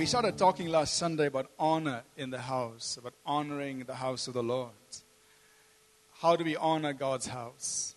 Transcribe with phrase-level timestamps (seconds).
[0.00, 4.32] We started talking last Sunday about honor in the house, about honoring the house of
[4.32, 4.72] the Lord.
[6.22, 7.96] How do we honor God's house?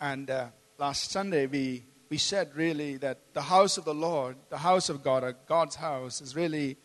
[0.00, 0.46] And uh,
[0.78, 5.02] last Sunday, we, we said really that the house of the Lord, the house of
[5.02, 6.76] God, or God's house, is really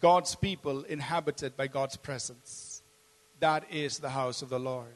[0.00, 2.82] God's people inhabited by God's presence.
[3.38, 4.88] That is the house of the Lord.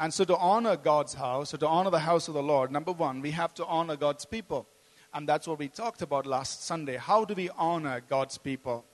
[0.00, 2.90] And so, to honor God's house, or to honor the house of the Lord, number
[2.90, 4.66] one, we have to honor God's people.
[5.14, 6.96] And that's what we talked about last Sunday.
[6.96, 8.84] How do we honor God's people?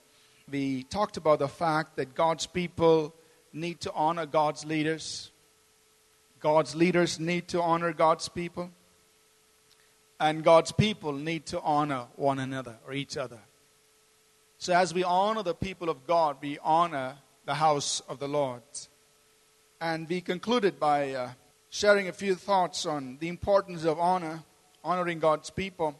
[0.49, 3.13] We talked about the fact that God's people
[3.51, 5.31] need to honor God's leaders.
[6.39, 8.71] God's leaders need to honor God's people.
[10.19, 13.39] And God's people need to honor one another or each other.
[14.57, 18.61] So, as we honor the people of God, we honor the house of the Lord.
[19.81, 21.29] And we concluded by uh,
[21.69, 24.43] sharing a few thoughts on the importance of honor,
[24.81, 25.99] honoring God's people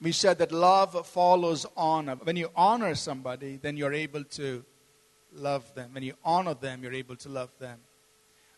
[0.00, 2.16] we said that love follows honor.
[2.22, 4.64] When you honor somebody, then you're able to
[5.32, 5.90] love them.
[5.92, 7.80] When you honor them, you're able to love them.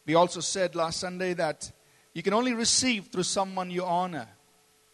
[0.06, 1.70] We also said last Sunday that
[2.12, 4.28] you can only receive through someone you honor.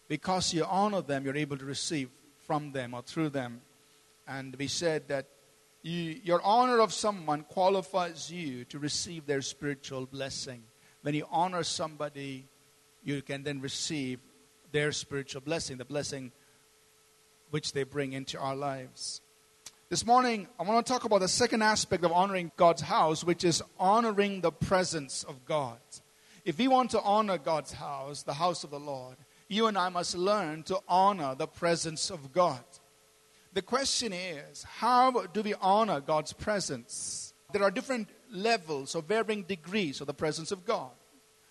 [0.08, 2.10] Because you honor them, you're able to receive
[2.46, 3.60] from them or through them.
[4.28, 5.26] And we said that
[5.82, 10.62] you, your honor of someone qualifies you to receive their spiritual blessing.
[11.02, 12.46] When you honor somebody,
[13.02, 14.20] you can then receive
[14.72, 16.32] their spiritual blessing, the blessing
[17.50, 19.20] which they bring into our lives.
[19.88, 23.44] This morning, I want to talk about the second aspect of honoring God's house, which
[23.44, 25.78] is honoring the presence of God.
[26.44, 29.16] If we want to honor God's house, the house of the Lord,
[29.48, 32.64] you and I must learn to honor the presence of God.
[33.52, 37.32] The question is, how do we honor God's presence?
[37.52, 40.90] There are different levels or varying degrees of the presence of God.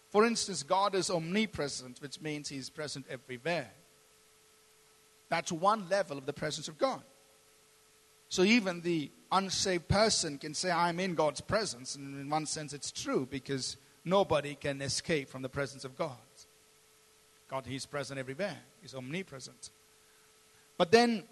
[0.10, 3.72] For instance, God is omnipresent, which means He's present everywhere.
[5.36, 7.02] That's one level of the presence of God.
[8.30, 11.96] So even the unsaved person can say, I'm in God's presence.
[11.96, 16.16] And in one sense, it's true because nobody can escape from the presence of God.
[17.50, 19.72] God, He's present everywhere, He's omnipresent.
[20.78, 21.26] But then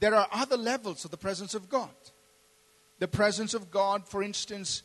[0.00, 1.90] there are other levels of the presence of God.
[3.00, 4.82] The presence of God, for instance,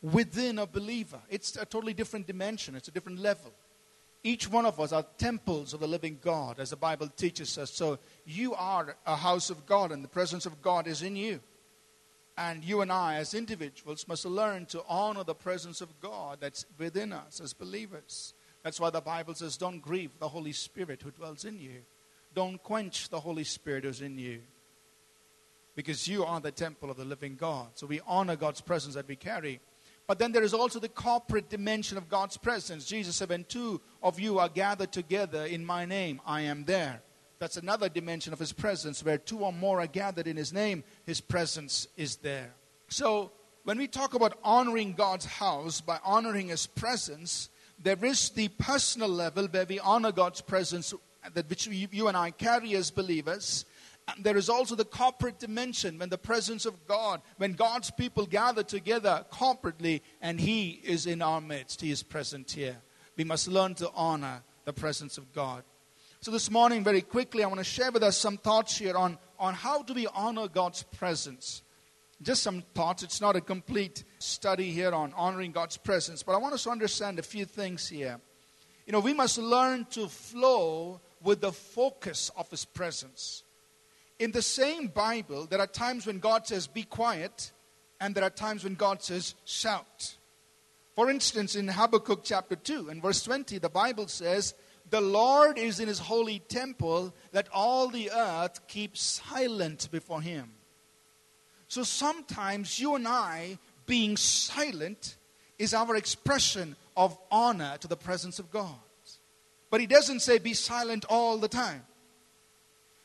[0.00, 1.20] within a believer.
[1.28, 3.52] It's a totally different dimension, it's a different level.
[4.24, 7.72] Each one of us are temples of the living God, as the Bible teaches us.
[7.72, 11.40] So you are a house of God, and the presence of God is in you.
[12.38, 16.64] And you and I, as individuals, must learn to honor the presence of God that's
[16.78, 18.32] within us as believers.
[18.62, 21.82] That's why the Bible says, Don't grieve the Holy Spirit who dwells in you.
[22.34, 24.40] Don't quench the Holy Spirit who's in you.
[25.74, 27.68] Because you are the temple of the living God.
[27.74, 29.60] So we honor God's presence that we carry.
[30.12, 32.84] But then there is also the corporate dimension of God's presence.
[32.84, 37.00] Jesus said, When two of you are gathered together in my name, I am there.
[37.38, 40.84] That's another dimension of his presence, where two or more are gathered in his name,
[41.06, 42.52] his presence is there.
[42.88, 43.32] So,
[43.64, 47.48] when we talk about honoring God's house by honoring his presence,
[47.82, 50.92] there is the personal level where we honor God's presence,
[51.32, 53.64] that which you and I carry as believers.
[54.18, 58.62] There is also the corporate dimension when the presence of God, when God's people gather
[58.62, 62.78] together corporately and He is in our midst, He is present here.
[63.16, 65.62] We must learn to honor the presence of God.
[66.20, 69.18] So, this morning, very quickly, I want to share with us some thoughts here on,
[69.38, 71.62] on how do we honor God's presence.
[72.22, 73.02] Just some thoughts.
[73.02, 76.70] It's not a complete study here on honoring God's presence, but I want us to
[76.70, 78.20] understand a few things here.
[78.86, 83.42] You know, we must learn to flow with the focus of His presence.
[84.22, 87.50] In the same Bible, there are times when God says, be quiet,
[88.00, 90.16] and there are times when God says, shout.
[90.94, 94.54] For instance, in Habakkuk chapter 2 and verse 20, the Bible says,
[94.88, 100.52] The Lord is in his holy temple, that all the earth keep silent before him.
[101.66, 105.16] So sometimes you and I being silent
[105.58, 108.78] is our expression of honor to the presence of God.
[109.68, 111.82] But he doesn't say be silent all the time.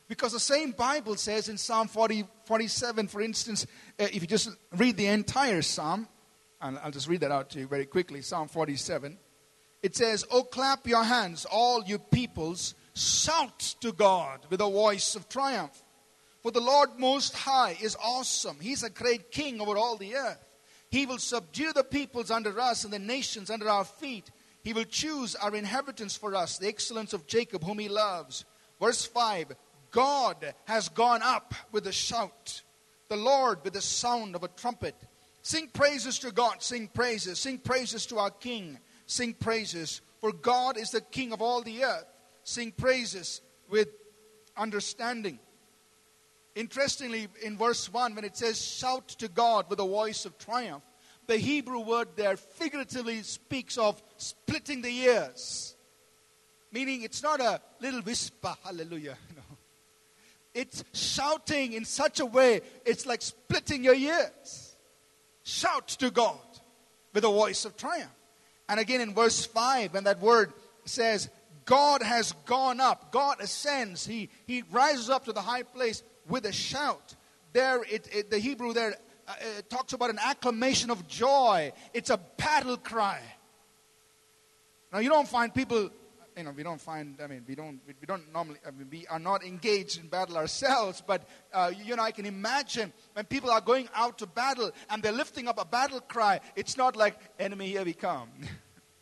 [0.08, 3.66] Because the same Bible says in Psalm 40, 47, for instance,
[4.00, 6.08] uh, if you just read the entire Psalm,
[6.60, 9.18] and I'll just read that out to you very quickly Psalm 47.
[9.82, 15.14] It says, Oh, clap your hands, all you peoples, shout to God with a voice
[15.14, 15.82] of triumph.
[16.42, 18.56] For the Lord Most High is awesome.
[18.60, 20.42] He's a great king over all the earth.
[20.90, 24.30] He will subdue the peoples under us and the nations under our feet.
[24.62, 28.44] He will choose our inheritance for us, the excellence of Jacob, whom he loves.
[28.80, 29.54] Verse 5
[29.90, 32.62] God has gone up with a shout,
[33.08, 34.94] the Lord with the sound of a trumpet.
[35.42, 40.76] Sing praises to God, sing praises, sing praises to our King, sing praises, for God
[40.76, 42.06] is the King of all the earth.
[42.44, 43.40] Sing praises
[43.70, 43.88] with
[44.56, 45.38] understanding.
[46.54, 50.82] Interestingly, in verse 1, when it says, shout to God with a voice of triumph,
[51.26, 55.76] the Hebrew word there figuratively speaks of splitting the ears.
[56.72, 59.16] Meaning it's not a little whisper, hallelujah.
[60.58, 64.74] It's shouting in such a way, it's like splitting your ears.
[65.44, 66.40] Shout to God
[67.14, 68.10] with a voice of triumph.
[68.68, 70.52] And again in verse 5, when that word
[70.84, 71.30] says,
[71.64, 76.44] God has gone up, God ascends, He, he rises up to the high place with
[76.44, 77.14] a shout.
[77.52, 78.96] There, it, it, the Hebrew there
[79.28, 79.34] uh,
[79.68, 81.72] talks about an acclamation of joy.
[81.94, 83.20] It's a battle cry.
[84.92, 85.90] Now, you don't find people,
[86.38, 89.06] you know, we don't find, I mean, we don't, we, don't normally, I mean, we
[89.08, 93.50] are not engaged in battle ourselves, but, uh, you know, I can imagine when people
[93.50, 97.18] are going out to battle and they're lifting up a battle cry, it's not like,
[97.40, 98.28] enemy, here we come.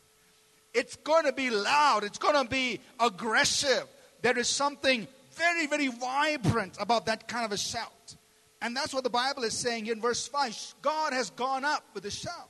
[0.74, 3.84] it's going to be loud, it's going to be aggressive.
[4.22, 8.16] There is something very, very vibrant about that kind of a shout.
[8.62, 10.76] And that's what the Bible is saying in verse 5.
[10.80, 12.48] God has gone up with a shout.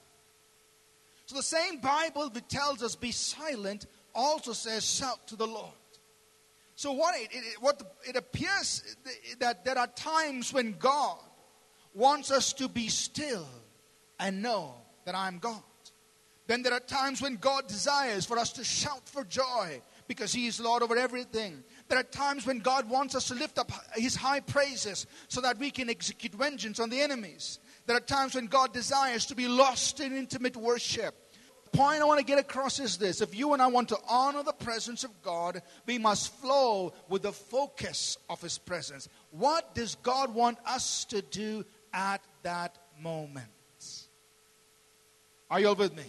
[1.27, 3.87] So the same Bible that tells us be silent
[4.17, 5.73] also says shout to the Lord.
[6.75, 8.97] So what it, it, what it appears
[9.39, 11.19] that there are times when God
[11.95, 13.47] wants us to be still
[14.19, 14.75] and know
[15.05, 15.63] that I'm God.
[16.47, 20.47] Then there are times when God desires for us to shout for joy because He
[20.47, 21.65] is Lord over everything.
[21.89, 25.59] There are times when God wants us to lift up His high praises so that
[25.59, 27.59] we can execute vengeance on the enemies.
[27.87, 31.15] There are times when God desires to be lost in intimate worship.
[31.73, 34.43] Point I want to get across is this if you and I want to honor
[34.43, 39.09] the presence of God, we must flow with the focus of His presence.
[39.31, 43.47] What does God want us to do at that moment?
[45.51, 46.05] Are you all with me?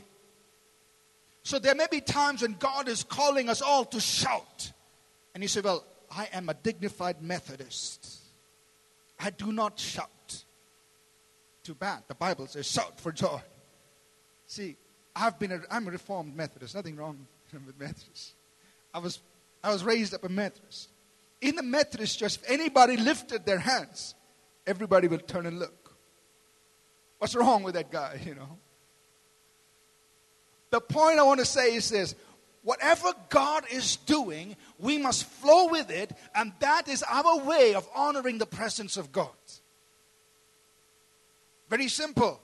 [1.44, 4.72] So there may be times when God is calling us all to shout.
[5.34, 8.18] And you say, Well, I am a dignified Methodist.
[9.20, 10.44] I do not shout.
[11.64, 12.04] Too bad.
[12.08, 13.42] The Bible says, Shout for joy.
[14.46, 14.76] See,
[15.20, 16.76] I've been a, I'm a Reformed Methodist.
[16.76, 18.34] Nothing wrong with Methodists.
[18.94, 19.20] I was,
[19.64, 20.90] I was raised up a Methodist.
[21.42, 24.16] In the Methodist church, if anybody lifted their hands,
[24.66, 25.96] everybody will turn and look.
[27.20, 28.58] What's wrong with that guy, you know?
[30.70, 32.14] The point I want to say is this
[32.64, 37.88] whatever God is doing, we must flow with it, and that is our way of
[37.96, 39.30] honoring the presence of God.
[41.70, 42.42] Very simple.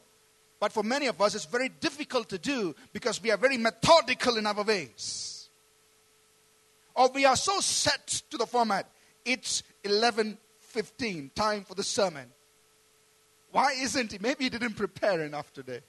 [0.64, 4.38] But for many of us, it's very difficult to do because we are very methodical
[4.38, 5.50] in our ways.
[6.96, 8.90] Or we are so set to the format.
[9.26, 12.32] It's 11:15, time for the sermon.
[13.52, 14.20] Why isn't he?
[14.20, 15.82] Maybe he didn't prepare enough today.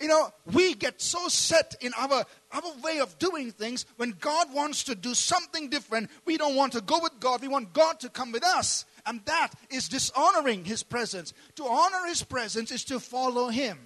[0.00, 3.86] You know, we get so set in our, our way of doing things.
[3.98, 7.40] When God wants to do something different, we don't want to go with God.
[7.40, 8.84] We want God to come with us.
[9.10, 11.34] And that is dishonoring His presence.
[11.56, 13.76] To honor His presence is to follow Him.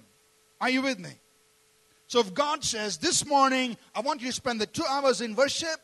[0.61, 1.09] Are you with me?
[2.05, 5.35] So if God says, This morning, I want you to spend the two hours in
[5.35, 5.81] worship,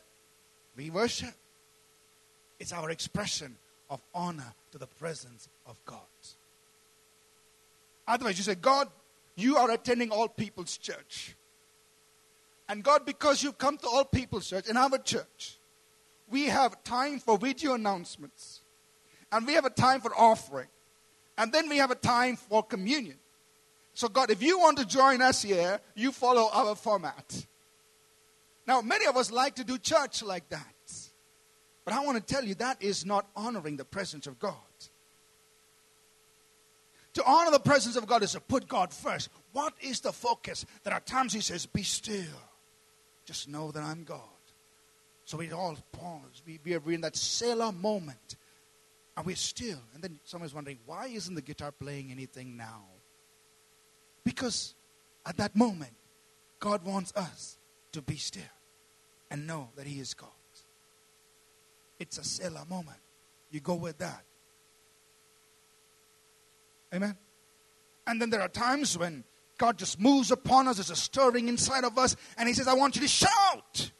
[0.76, 1.34] we worship.
[2.60, 3.56] It's our expression
[3.90, 5.98] of honor to the presence of God.
[8.06, 8.86] Otherwise, you say, God,
[9.34, 11.34] you are attending all people's church.
[12.68, 15.58] And God, because you've come to all people's church, in our church,
[16.30, 18.61] we have time for video announcements.
[19.32, 20.68] And we have a time for offering.
[21.38, 23.16] And then we have a time for communion.
[23.94, 27.46] So, God, if you want to join us here, you follow our format.
[28.66, 30.66] Now, many of us like to do church like that.
[31.84, 34.54] But I want to tell you that is not honoring the presence of God.
[37.14, 39.28] To honor the presence of God is to put God first.
[39.52, 40.64] What is the focus?
[40.84, 42.24] There are times He says, Be still.
[43.24, 44.20] Just know that I'm God.
[45.24, 46.42] So we all pause.
[46.46, 48.36] We, we are in that Selah moment.
[49.16, 49.78] And we're still.
[49.94, 52.84] And then someone's wondering, why isn't the guitar playing anything now?
[54.24, 54.74] Because
[55.26, 55.92] at that moment,
[56.58, 57.58] God wants us
[57.92, 58.42] to be still
[59.30, 60.30] and know that He is God.
[61.98, 62.98] It's a Selah moment.
[63.50, 64.24] You go with that.
[66.94, 67.16] Amen.
[68.06, 69.24] And then there are times when
[69.58, 72.74] God just moves upon us, there's a stirring inside of us, and He says, I
[72.74, 73.90] want you to shout.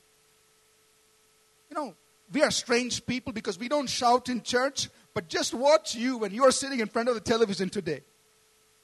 [1.71, 1.95] You know,
[2.33, 6.33] we are strange people because we don't shout in church, but just watch you when
[6.33, 8.03] you are sitting in front of the television today.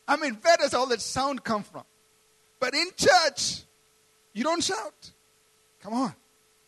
[0.06, 1.84] I mean, where does all that sound come from?
[2.60, 3.62] But in church,
[4.32, 5.12] you don't shout.
[5.80, 6.14] Come on.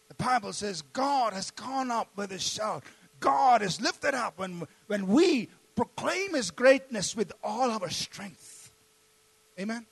[0.08, 2.84] The Bible says God has gone up with a shout.
[3.18, 8.70] God is lifted up when, when we proclaim His greatness with all our strength.
[9.58, 9.86] Amen.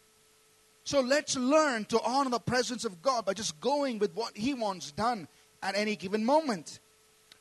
[0.84, 4.54] So let's learn to honor the presence of God by just going with what He
[4.54, 5.28] wants done
[5.62, 6.80] at any given moment.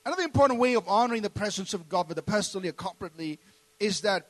[0.07, 3.39] Another important way of honoring the presence of God, whether personally or corporately,
[3.77, 4.25] is that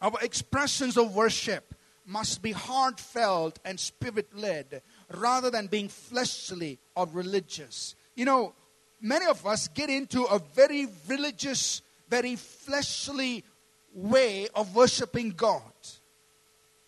[0.00, 1.74] our expressions of worship
[2.06, 4.80] must be heartfelt and spirit led
[5.14, 7.94] rather than being fleshly or religious.
[8.14, 8.54] You know,
[9.02, 13.44] many of us get into a very religious, very fleshly
[13.92, 15.60] way of worshiping God.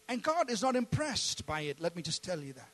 [0.09, 1.79] And God is not impressed by it.
[1.79, 2.73] Let me just tell you that.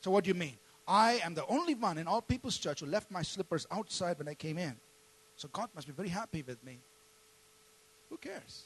[0.00, 0.58] So, what do you mean?
[0.88, 4.26] I am the only one in all people's church who left my slippers outside when
[4.26, 4.74] I came in.
[5.36, 6.78] So, God must be very happy with me.
[8.08, 8.64] Who cares?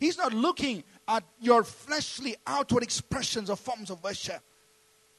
[0.00, 4.40] He's not looking at your fleshly outward expressions or forms of worship,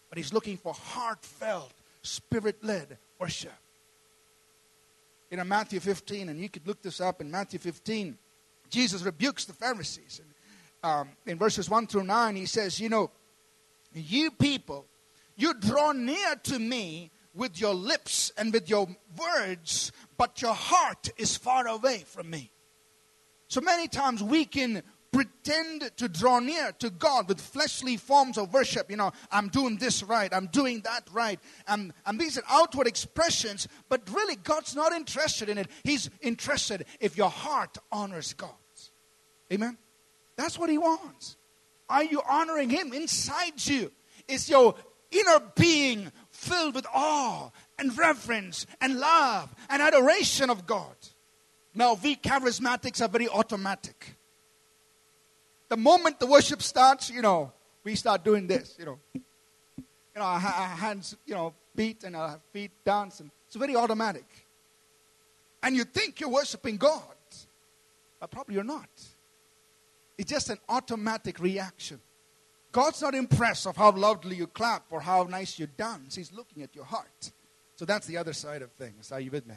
[0.09, 3.53] but He's looking for heartfelt, spirit led worship.
[5.29, 8.17] In Matthew 15, and you could look this up in Matthew 15,
[8.69, 10.21] Jesus rebukes the Pharisees.
[10.23, 13.11] And, um, in verses 1 through 9, he says, You know,
[13.93, 14.85] you people,
[15.37, 21.09] you draw near to me with your lips and with your words, but your heart
[21.17, 22.51] is far away from me.
[23.47, 24.81] So many times we can
[25.13, 28.89] pretend to draw near to God with fleshly forms of worship.
[28.89, 31.39] You know, I'm doing this right, I'm doing that right.
[31.67, 35.67] And, and these are outward expressions, but really God's not interested in it.
[35.83, 38.49] He's interested if your heart honors God.
[39.51, 39.77] Amen?
[40.35, 41.37] That's what He wants.
[41.89, 43.91] Are you honoring Him inside you?
[44.27, 44.75] Is your
[45.11, 47.49] inner being filled with awe
[47.79, 50.95] and reverence and love and adoration of God?
[51.73, 54.17] Now, we charismatics are very automatic.
[55.69, 57.51] The moment the worship starts, you know,
[57.83, 58.99] we start doing this, you know.
[59.13, 59.23] You
[60.15, 63.19] know, our, our hands, you know, beat and our feet dance.
[63.19, 64.25] And it's very automatic.
[65.61, 67.01] And you think you're worshiping God,
[68.19, 68.89] but probably you're not.
[70.17, 71.99] It's just an automatic reaction.
[72.77, 76.13] God's not impressed of how loudly you clap or how nice you dance.
[76.13, 77.31] He's looking at your heart.
[77.75, 79.11] So that's the other side of things.
[79.11, 79.55] Are you with me?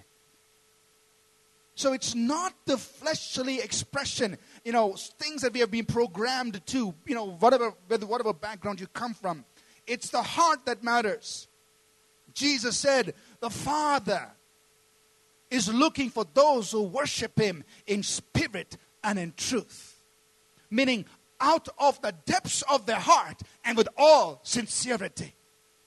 [1.75, 6.95] So it's not the fleshly expression, you know, things that we have been programmed to,
[7.05, 9.45] you know, whatever, whatever background you come from.
[9.87, 11.47] It's the heart that matters.
[12.33, 14.31] Jesus said, The Father
[15.51, 20.01] is looking for those who worship Him in spirit and in truth.
[20.71, 21.05] Meaning,
[21.41, 25.35] out of the depths of their heart and with all sincerity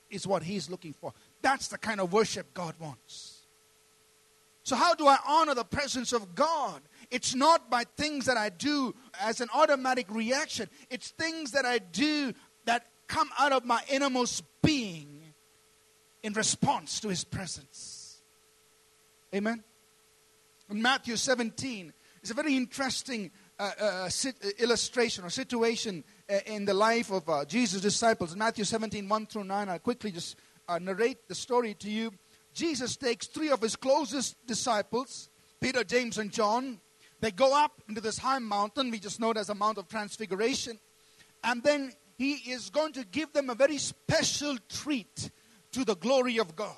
[0.10, 1.14] is what He's looking for.
[1.42, 3.42] That's the kind of worship God wants.
[4.64, 6.82] So, how do I honor the presence of God?
[7.12, 11.80] It's not by things that I do as an automatic reaction, it's things that I
[11.80, 12.34] do
[12.66, 15.34] that come out of my innermost being
[16.24, 18.22] in response to His presence.
[19.36, 19.64] Amen?
[20.70, 21.92] In Matthew 17,
[22.22, 24.10] it's a very interesting uh, uh,
[24.60, 28.36] illustration or situation uh, in the life of uh, Jesus' disciples.
[28.36, 32.12] Matthew 17, 1 through 9, I'll quickly just uh, narrate the story to you.
[32.54, 35.30] Jesus takes three of his closest disciples,
[35.60, 36.80] Peter, James, and John.
[37.20, 39.88] They go up into this high mountain, we just know it as a Mount of
[39.88, 40.80] Transfiguration.
[41.44, 45.32] And then he is going to give them a very special treat
[45.72, 46.76] to the glory of God.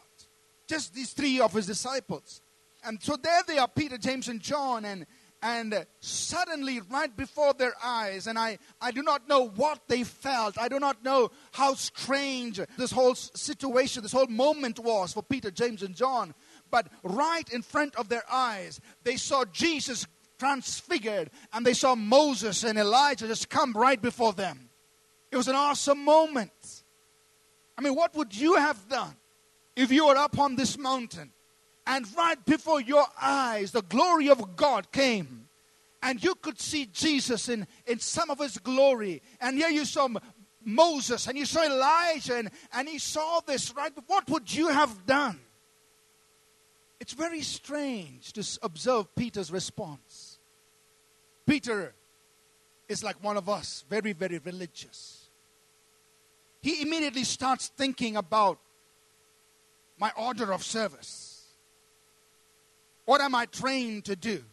[0.68, 2.42] Just these three of his disciples.
[2.84, 4.86] And so there they are, Peter, James, and John.
[4.86, 5.06] And
[5.46, 10.58] and suddenly right before their eyes and I, I do not know what they felt.
[10.58, 15.52] I do not know how strange this whole situation this whole moment was for peter
[15.52, 16.34] james and john.
[16.72, 20.08] But right in front of their eyes they saw jesus
[20.40, 24.72] transfigured and they saw moses and elijah just come right before them.
[25.32, 26.84] It was an awesome moment.
[27.78, 29.16] I mean what would you have done
[29.76, 31.32] if you were up on this mountain
[31.88, 35.48] and right before your eyes, the glory of God came.
[36.02, 39.22] And you could see Jesus in, in some of his glory.
[39.42, 40.08] And here you saw
[40.64, 43.92] Moses and you saw Elijah and, and he saw this, right?
[44.08, 45.40] What would you have done?
[47.00, 50.40] It's very strange to observe Peter's response.
[51.46, 51.94] Peter
[52.88, 55.30] is like one of us, very, very religious.
[56.62, 58.60] He immediately starts thinking about
[60.00, 61.35] my order of service.
[63.06, 64.44] What am I trained to do?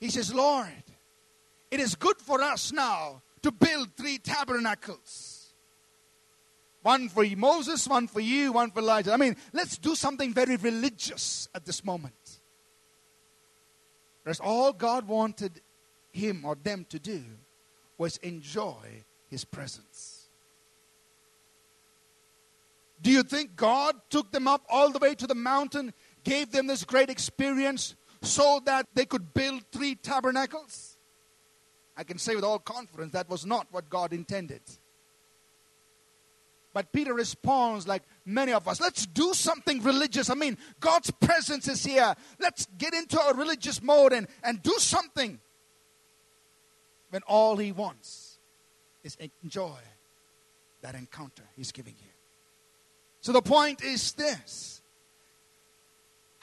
[0.00, 0.66] He says, Lord,
[1.70, 5.42] it is good for us now to build three tabernacles
[6.82, 9.12] one for Moses, one for you, one for Elijah.
[9.12, 12.40] I mean, let's do something very religious at this moment.
[14.24, 15.60] Whereas all God wanted
[16.12, 17.22] him or them to do
[17.98, 20.28] was enjoy his presence.
[23.00, 25.92] Do you think God took them up all the way to the mountain
[26.24, 30.96] gave them this great experience so that they could build three tabernacles?
[31.96, 34.62] I can say with all confidence that was not what God intended.
[36.74, 40.30] But Peter responds like many of us let's do something religious.
[40.30, 42.14] I mean, God's presence is here.
[42.38, 45.38] Let's get into a religious mode and, and do something.
[47.10, 48.38] When all he wants
[49.04, 49.78] is enjoy
[50.80, 52.08] that encounter he's giving you.
[53.20, 54.81] So the point is this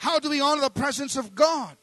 [0.00, 1.76] How do we honor the presence of God?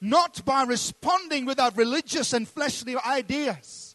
[0.00, 3.94] Not by responding with our religious and fleshly ideas,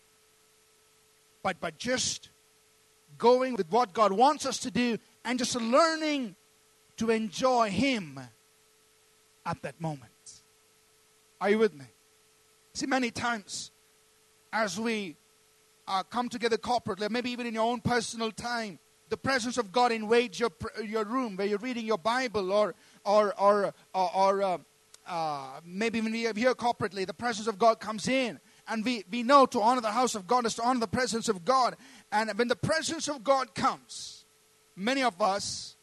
[1.43, 2.29] but by just
[3.17, 6.37] going with what God wants us to do and just learning
[6.95, 8.17] to enjoy Him
[9.45, 10.41] at that moment.
[11.41, 11.85] Are you with me?
[12.73, 13.71] See, many times
[14.53, 15.17] as we
[15.85, 18.79] uh, come together corporately, maybe even in your own personal time,
[19.11, 20.51] the presence of God invades your,
[20.85, 22.73] your room where you're reading your Bible or,
[23.05, 24.57] or, or, or, or uh,
[25.07, 28.39] uh, maybe when we are here corporately, the presence of God comes in.
[28.67, 31.27] And we, we know to honor the house of God is to honor the presence
[31.27, 31.75] of God.
[32.11, 34.25] And when the presence of God comes,
[34.75, 35.75] many of us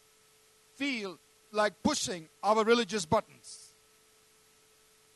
[0.77, 1.19] feel
[1.53, 3.73] like pushing our religious buttons.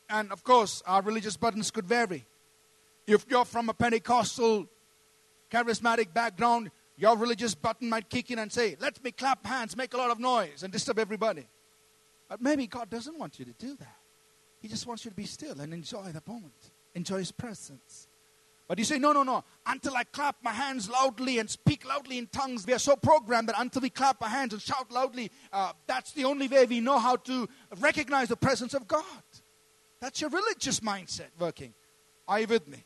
[0.09, 2.25] And of course, our religious buttons could vary.
[3.07, 4.67] If you're from a Pentecostal,
[5.49, 9.93] charismatic background, your religious button might kick in and say, Let me clap hands, make
[9.93, 11.47] a lot of noise, and disturb everybody.
[12.33, 13.97] But maybe God doesn't want you to do that.
[14.59, 18.07] He just wants you to be still and enjoy the moment, enjoy His presence.
[18.67, 19.43] But you say, no, no, no.
[19.67, 23.49] Until I clap my hands loudly and speak loudly in tongues, we are so programmed
[23.49, 26.79] that until we clap our hands and shout loudly, uh, that's the only way we
[26.79, 27.47] know how to
[27.79, 29.03] recognize the presence of God.
[29.99, 31.71] That's your religious mindset working.
[32.27, 32.83] Are you with me?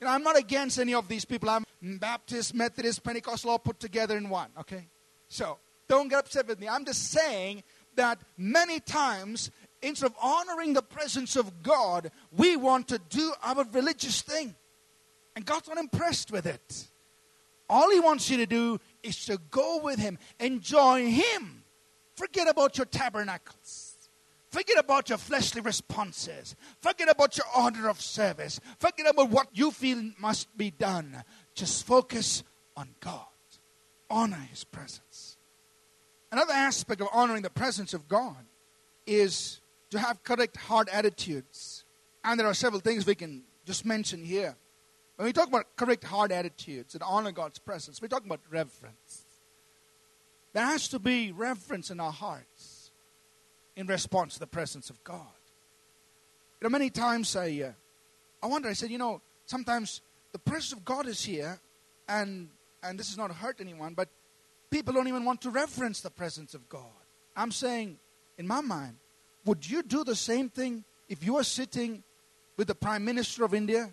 [0.00, 1.48] You know, I'm not against any of these people.
[1.48, 4.88] I'm Baptist, Methodist, Pentecostal all put together in one, okay?
[5.28, 6.68] So, don't get upset with me.
[6.68, 7.62] I'm just saying
[7.96, 9.50] that many times,
[9.82, 14.54] instead of honoring the presence of God, we want to do our religious thing.
[15.36, 16.88] And God's not impressed with it.
[17.68, 21.64] All He wants you to do is to go with Him, enjoy Him.
[22.16, 23.94] Forget about your tabernacles.
[24.50, 26.54] Forget about your fleshly responses.
[26.80, 28.60] Forget about your order of service.
[28.78, 31.24] Forget about what you feel must be done.
[31.56, 32.44] Just focus
[32.76, 33.26] on God.
[34.08, 35.33] Honor His presence.
[36.34, 38.34] Another aspect of honoring the presence of God
[39.06, 41.84] is to have correct heart attitudes.
[42.24, 44.56] And there are several things we can just mention here.
[45.14, 49.26] When we talk about correct heart attitudes and honor God's presence, we're talking about reverence.
[50.54, 52.90] There has to be reverence in our hearts
[53.76, 55.38] in response to the presence of God.
[56.60, 57.72] You know, many times I, uh,
[58.42, 60.00] I wonder, I said, you know, sometimes
[60.32, 61.60] the presence of God is here,
[62.08, 62.48] and,
[62.82, 64.08] and this is not hurt anyone, but
[64.74, 67.04] people don't even want to reverence the presence of God.
[67.36, 67.98] I'm saying,
[68.38, 68.96] in my mind,
[69.44, 72.02] would you do the same thing if you were sitting
[72.56, 73.92] with the Prime Minister of India?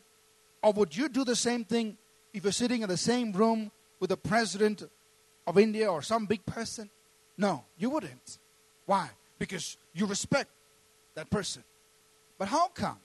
[0.64, 1.98] Or would you do the same thing
[2.34, 4.84] if you're sitting in the same room with the President
[5.46, 6.90] of India or some big person?
[7.38, 8.40] No, you wouldn't.
[8.86, 9.10] Why?
[9.42, 10.52] because you respect
[11.16, 11.64] that person.
[12.38, 13.00] But how come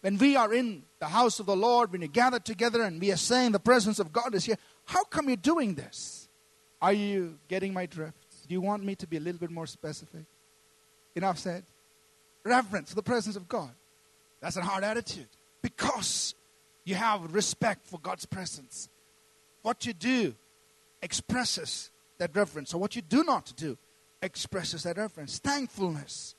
[0.00, 3.12] when we are in the house of the Lord, when you gather together and we
[3.12, 6.21] are saying the presence of God is here, how come you're doing this?
[6.82, 8.18] Are you getting my drift?
[8.48, 10.24] Do you want me to be a little bit more specific?
[11.14, 11.62] Enough said.
[12.42, 13.70] Reverence for the presence of God.
[14.40, 15.28] That's a hard attitude
[15.62, 16.34] because
[16.84, 18.88] you have respect for God's presence.
[19.62, 20.34] What you do
[21.00, 22.70] expresses that reverence.
[22.70, 23.78] So, what you do not do
[24.20, 25.38] expresses that reverence.
[25.38, 26.34] Thankfulness,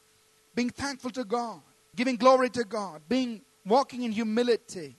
[0.53, 1.61] being thankful to God,
[1.95, 4.97] giving glory to God, being walking in humility,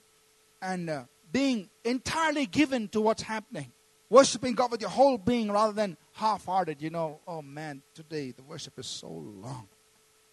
[0.59, 3.71] and uh, being entirely given to what's happening.
[4.09, 6.81] Worshiping God with your whole being rather than half hearted.
[6.81, 9.67] You know, oh man, today the worship is so long.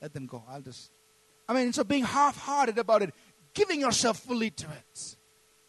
[0.00, 0.42] Let them go.
[0.48, 0.90] I'll just.
[1.48, 3.14] I mean, so being half hearted about it,
[3.54, 5.16] giving yourself fully to it.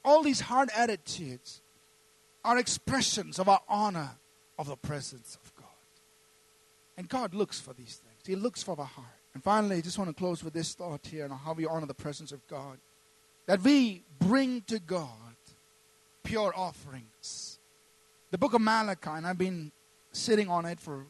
[0.04, 1.62] All these hard attitudes
[2.44, 4.12] are expressions of our honor
[4.58, 5.68] of the presence of God.
[6.98, 8.22] and God looks for these things.
[8.26, 9.08] He looks for the heart.
[9.34, 11.88] And finally, I just want to close with this thought here on how we honor
[11.88, 12.78] the presence of God.
[13.48, 15.36] That we bring to God
[16.24, 17.53] pure offerings.
[18.34, 19.72] The book of Malachi, and I've been
[20.12, 21.06] sitting on it for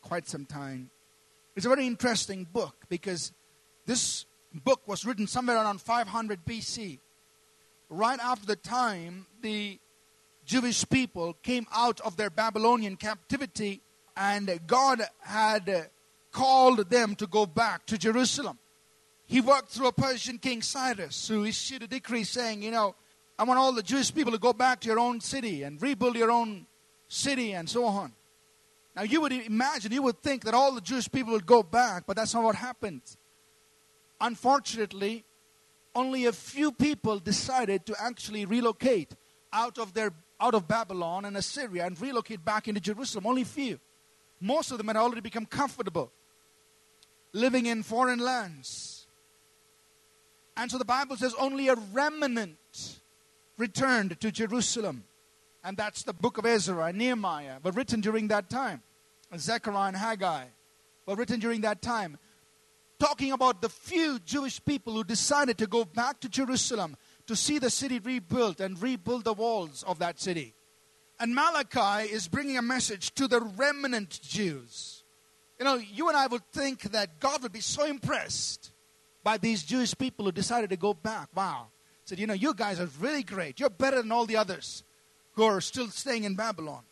[0.00, 0.88] quite some time.
[1.54, 3.30] It's a very interesting book because
[3.84, 6.98] this book was written somewhere around 500 BC,
[7.90, 9.78] right after the time the
[10.46, 13.82] Jewish people came out of their Babylonian captivity
[14.16, 15.90] and God had
[16.30, 18.58] called them to go back to Jerusalem.
[19.26, 22.94] He worked through a Persian king Cyrus who issued a decree saying, you know,
[23.38, 26.16] I want all the Jewish people to go back to your own city and rebuild
[26.16, 26.66] your own
[27.08, 28.12] city and so on.
[28.94, 32.04] Now, you would imagine, you would think that all the Jewish people would go back,
[32.06, 33.02] but that's not what happened.
[34.20, 35.24] Unfortunately,
[35.94, 39.14] only a few people decided to actually relocate
[39.52, 43.26] out of their out of Babylon and Assyria and relocate back into Jerusalem.
[43.26, 43.78] Only few.
[44.40, 46.10] Most of them had already become comfortable
[47.32, 49.06] living in foreign lands.
[50.56, 53.00] And so the Bible says only a remnant
[53.62, 55.04] returned to Jerusalem.
[55.64, 58.82] And that's the book of Ezra and Nehemiah were written during that time.
[59.30, 60.46] And Zechariah and Haggai
[61.06, 62.18] were written during that time.
[62.98, 66.96] Talking about the few Jewish people who decided to go back to Jerusalem
[67.28, 70.54] to see the city rebuilt and rebuild the walls of that city.
[71.20, 75.04] And Malachi is bringing a message to the remnant Jews.
[75.58, 78.72] You know, you and I would think that God would be so impressed
[79.22, 81.28] by these Jewish people who decided to go back.
[81.34, 81.68] Wow.
[82.04, 83.60] Said, you know, you guys are really great.
[83.60, 84.82] You're better than all the others
[85.34, 86.82] who are still staying in Babylon.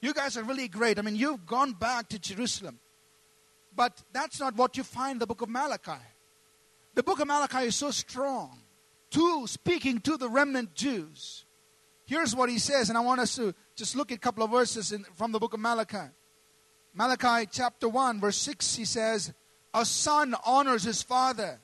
[0.00, 0.98] You guys are really great.
[0.98, 2.78] I mean, you've gone back to Jerusalem.
[3.74, 6.00] But that's not what you find in the book of Malachi.
[6.94, 8.58] The book of Malachi is so strong
[9.10, 11.44] to speaking to the remnant Jews.
[12.06, 14.50] Here's what he says, and I want us to just look at a couple of
[14.50, 16.10] verses in, from the book of Malachi.
[16.94, 19.32] Malachi chapter 1, verse 6, he says,
[19.72, 21.60] A son honors his father,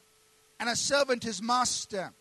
[0.60, 2.12] and a servant his master.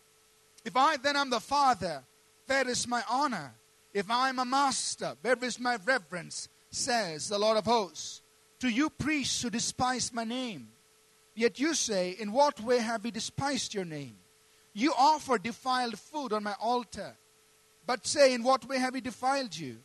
[0.66, 2.02] If I then am the father,
[2.46, 3.54] where is my honor?
[3.94, 6.48] If I am a master, where is my reverence?
[6.70, 8.20] Says the Lord of hosts.
[8.58, 10.68] To you priests who despise my name.
[11.36, 14.16] Yet you say, In what way have we despised your name?
[14.72, 17.16] You offer defiled food on my altar,
[17.86, 19.76] but say, In what way have we defiled you?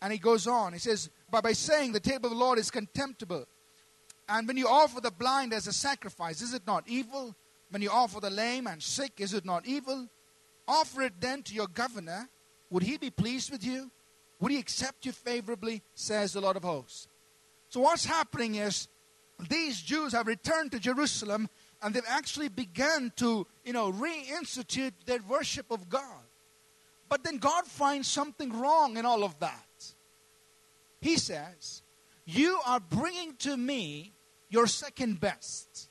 [0.00, 0.72] And he goes on.
[0.72, 3.44] He says, But by saying the table of the Lord is contemptible.
[4.28, 7.34] And when you offer the blind as a sacrifice, is it not evil?
[7.72, 10.06] When you offer the lame and sick, is it not evil?
[10.68, 12.28] Offer it then to your governor.
[12.68, 13.90] Would he be pleased with you?
[14.40, 15.82] Would he accept you favorably?
[15.94, 17.08] Says the Lord of hosts.
[17.70, 18.88] So, what's happening is
[19.48, 21.48] these Jews have returned to Jerusalem
[21.80, 26.26] and they've actually begun to, you know, reinstitute their worship of God.
[27.08, 29.94] But then God finds something wrong in all of that.
[31.00, 31.80] He says,
[32.26, 34.12] You are bringing to me
[34.50, 35.88] your second best.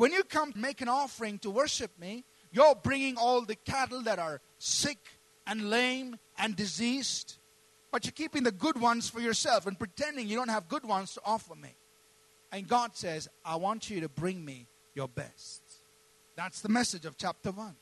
[0.00, 4.18] When you come make an offering to worship me, you're bringing all the cattle that
[4.18, 4.96] are sick
[5.46, 7.36] and lame and diseased,
[7.92, 11.12] but you're keeping the good ones for yourself and pretending you don't have good ones
[11.12, 11.74] to offer me.
[12.50, 15.60] And God says, I want you to bring me your best.
[16.34, 17.76] That's the message of chapter 1.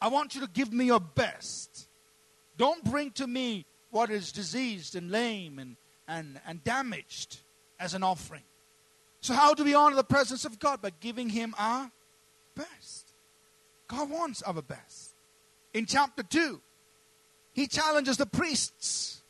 [0.00, 1.88] I want you to give me your best.
[2.56, 5.76] Don't bring to me what is diseased and lame and,
[6.08, 7.40] and, and damaged
[7.78, 8.47] as an offering.
[9.28, 10.80] So, how do we honor the presence of God?
[10.80, 11.90] By giving Him our
[12.54, 13.12] best.
[13.86, 15.14] God wants our best.
[15.74, 16.60] In chapter 2,
[17.52, 19.22] He challenges the priests.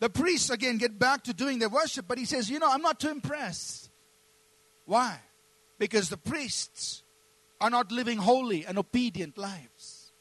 [0.00, 2.82] The priests, again, get back to doing their worship, but He says, You know, I'm
[2.82, 3.90] not too impressed.
[4.86, 5.20] Why?
[5.78, 7.02] because the priests
[7.60, 10.12] are not living holy and obedient lives.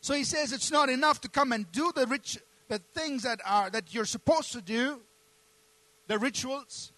[0.00, 3.40] So he says it's not enough to come and do the rich the things that
[3.44, 5.00] are that you're supposed to do,
[6.06, 6.91] the rituals.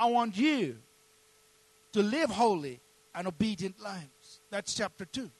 [0.00, 0.78] I want you
[1.92, 2.80] to live holy
[3.14, 4.40] and obedient lives.
[4.48, 5.30] That's chapter 2.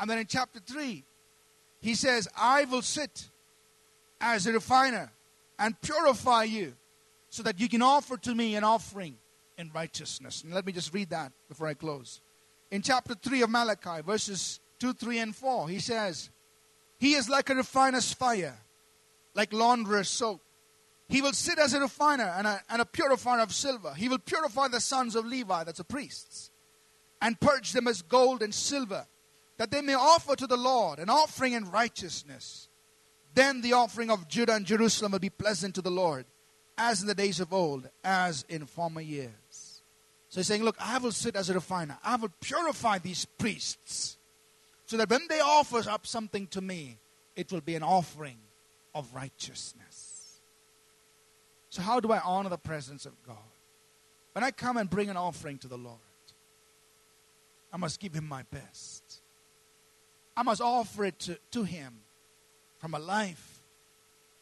[0.00, 1.04] And then in chapter 3,
[1.80, 3.28] he says, I will sit
[4.20, 5.12] as a refiner
[5.60, 6.74] and purify you
[7.30, 9.16] so that you can offer to me an offering
[9.56, 10.42] in righteousness.
[10.42, 12.20] And let me just read that before I close.
[12.72, 16.30] In chapter 3 of Malachi, verses 2, 3, and 4, he says,
[16.98, 18.58] He is like a refiner's fire,
[19.34, 20.40] like launderer's soap.
[21.08, 23.92] He will sit as a refiner and a, and a purifier of silver.
[23.94, 26.50] He will purify the sons of Levi, that's the priests,
[27.20, 29.06] and purge them as gold and silver,
[29.58, 32.68] that they may offer to the Lord an offering in righteousness.
[33.34, 36.26] Then the offering of Judah and Jerusalem will be pleasant to the Lord,
[36.78, 39.82] as in the days of old, as in former years.
[40.28, 41.98] So he's saying, Look, I will sit as a refiner.
[42.02, 44.16] I will purify these priests
[44.86, 46.98] so that when they offer up something to me,
[47.34, 48.36] it will be an offering
[48.94, 50.11] of righteousness.
[51.72, 53.38] So, how do I honor the presence of God?
[54.32, 55.96] When I come and bring an offering to the Lord,
[57.72, 59.22] I must give Him my best.
[60.36, 62.00] I must offer it to, to Him
[62.76, 63.62] from a life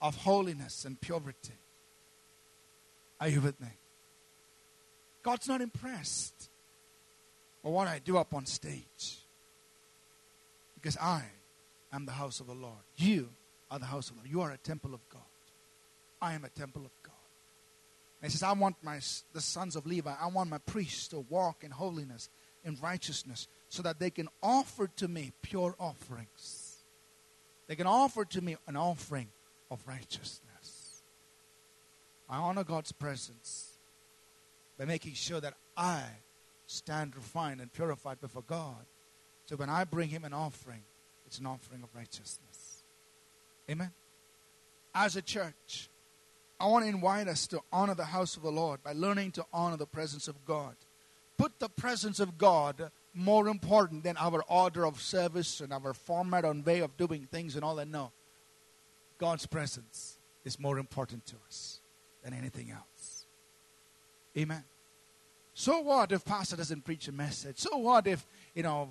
[0.02, 1.54] of holiness and purity.
[3.20, 3.68] Are you with me?
[5.22, 6.50] God's not impressed
[7.62, 9.20] with what I do up on stage.
[10.74, 11.22] Because I
[11.92, 12.82] am the house of the Lord.
[12.96, 13.28] You
[13.70, 14.30] are the house of the Lord.
[14.32, 15.22] You are a temple of God.
[16.20, 17.12] I am a temple of God.
[18.22, 19.00] He says, I want my
[19.32, 22.28] the sons of Levi, I want my priests to walk in holiness,
[22.64, 26.82] in righteousness, so that they can offer to me pure offerings.
[27.66, 29.28] They can offer to me an offering
[29.70, 31.02] of righteousness.
[32.28, 33.78] I honor God's presence
[34.78, 36.02] by making sure that I
[36.66, 38.86] stand refined and purified before God.
[39.46, 40.82] So when I bring Him an offering,
[41.26, 42.82] it's an offering of righteousness.
[43.70, 43.90] Amen.
[44.94, 45.88] As a church,
[46.60, 49.46] I want to invite us to honor the house of the Lord by learning to
[49.50, 50.76] honor the presence of God.
[51.38, 56.44] Put the presence of God more important than our order of service and our format
[56.44, 57.88] and way of doing things and all that.
[57.88, 58.12] No.
[59.16, 61.80] God's presence is more important to us
[62.22, 63.24] than anything else.
[64.36, 64.64] Amen.
[65.54, 67.58] So what if pastor doesn't preach a message?
[67.58, 68.90] So what if, you know,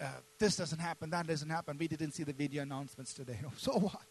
[0.00, 0.06] uh,
[0.40, 1.78] this doesn't happen, that doesn't happen.
[1.78, 3.38] We didn't see the video announcements today.
[3.56, 4.02] So what?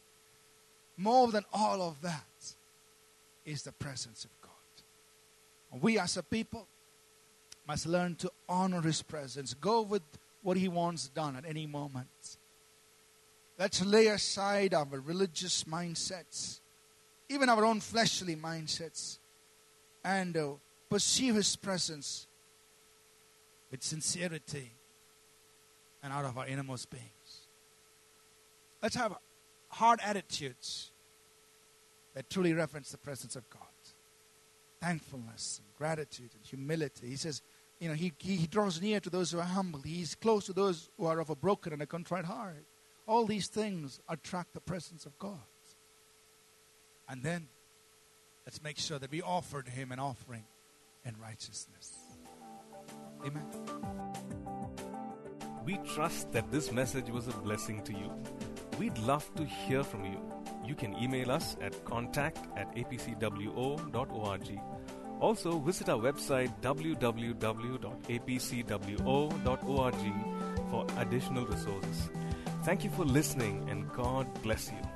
[0.96, 2.56] More than all of that
[3.46, 4.52] is the presence of God.
[5.82, 6.68] We as a people
[7.68, 9.54] must learn to honor His presence.
[9.54, 10.04] Go with
[10.42, 12.38] what He wants done at any moment.
[13.58, 16.60] Let's lay aside our religious mindsets,
[17.30, 19.20] even our own fleshly mindsets,
[20.04, 20.54] and uh,
[20.90, 22.28] pursue His presence
[23.72, 24.72] with sincerity
[26.04, 27.48] and out of our innermost beings.
[28.82, 29.16] Let's have
[29.70, 30.92] hard attitudes
[32.14, 33.62] that truly reference the presence of God.
[34.82, 37.08] Thankfulness and gratitude and humility.
[37.08, 37.42] He says,
[37.80, 39.82] you know, he, he draws near to those who are humble.
[39.82, 42.66] He's close to those who are of a broken and a contrite heart.
[43.08, 45.40] All these things attract the presence of God.
[47.10, 47.48] And then
[48.46, 50.46] let's make sure that we offer to Him an offering
[51.06, 51.94] in righteousness.
[53.26, 53.46] Amen.
[55.66, 58.12] We trust that this message was a blessing to you.
[58.78, 60.43] We'd love to hear from you.
[60.66, 64.60] You can email us at contact at apcwo.org.
[65.20, 67.14] Also, visit our website www.apcwo.org
[70.70, 72.10] for additional resources.
[72.64, 74.93] Thank you for listening and God bless you.